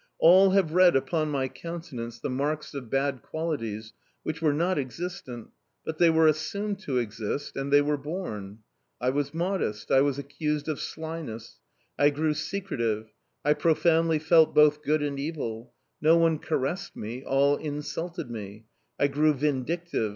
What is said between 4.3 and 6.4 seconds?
were not existent; but they were